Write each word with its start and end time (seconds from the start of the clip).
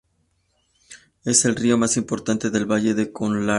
Es 1.25 1.45
el 1.45 1.55
río 1.55 1.77
más 1.77 1.95
importante 1.95 2.49
del 2.49 2.65
Valle 2.65 2.95
de 2.95 3.11
Conlara. 3.11 3.49